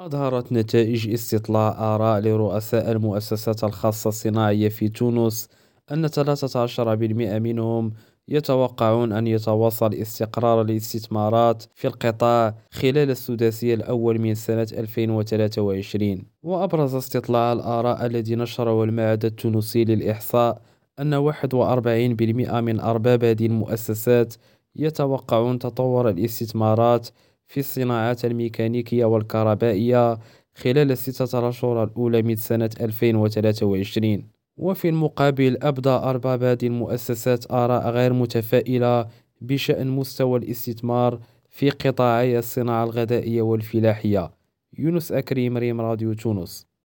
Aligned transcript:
أظهرت 0.00 0.52
نتائج 0.52 1.12
استطلاع 1.12 1.94
آراء 1.94 2.20
لرؤساء 2.20 2.90
المؤسسات 2.90 3.64
الخاصة 3.64 4.08
الصناعية 4.08 4.68
في 4.68 4.88
تونس 4.88 5.48
أن 5.92 6.08
13% 6.08 6.80
منهم 7.40 7.92
يتوقعون 8.28 9.12
أن 9.12 9.26
يتواصل 9.26 9.94
استقرار 9.94 10.60
الاستثمارات 10.60 11.64
في 11.74 11.86
القطاع 11.86 12.54
خلال 12.70 13.10
السداسي 13.10 13.74
الأول 13.74 14.18
من 14.20 14.34
سنة 14.34 14.66
2023 14.72 16.22
وأبرز 16.42 16.94
استطلاع 16.94 17.52
الآراء 17.52 18.06
الذي 18.06 18.34
نشره 18.34 18.84
المعهد 18.84 19.24
التونسي 19.24 19.84
للإحصاء 19.84 20.62
أن 21.00 21.32
41% 21.32 21.42
من 22.52 22.80
أرباب 22.80 23.24
هذه 23.24 23.46
المؤسسات 23.46 24.34
يتوقعون 24.76 25.58
تطور 25.58 26.08
الاستثمارات 26.08 27.08
في 27.46 27.60
الصناعات 27.60 28.24
الميكانيكية 28.24 29.04
والكهربائية 29.04 30.18
خلال 30.54 30.90
الستة 30.90 31.48
أشهر 31.48 31.84
الأولى 31.84 32.22
من 32.22 32.36
سنة 32.36 32.70
2023 32.80 34.28
وفي 34.56 34.88
المقابل 34.88 35.58
أبدى 35.62 35.88
أرباب 35.88 36.42
هذه 36.42 36.66
المؤسسات 36.66 37.50
آراء 37.52 37.90
غير 37.90 38.12
متفائلة 38.12 39.08
بشأن 39.40 39.88
مستوى 39.88 40.38
الاستثمار 40.38 41.20
في 41.48 41.70
قطاعي 41.70 42.38
الصناعة 42.38 42.84
الغذائية 42.84 43.42
والفلاحية. 43.42 44.30
يونس 44.78 45.12
أكريم 45.12 45.56
ريم 45.58 45.80
راديو 45.80 46.12
تونس. 46.14 46.66